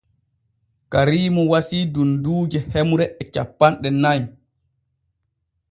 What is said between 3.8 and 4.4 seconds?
nay.